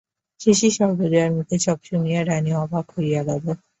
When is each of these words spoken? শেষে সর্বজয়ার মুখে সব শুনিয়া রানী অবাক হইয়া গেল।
শেষে 0.41 0.67
সর্বজয়ার 0.77 1.31
মুখে 1.37 1.57
সব 1.65 1.77
শুনিয়া 1.89 2.21
রানী 2.23 2.51
অবাক 2.63 2.85
হইয়া 2.95 3.21
গেল। 3.29 3.45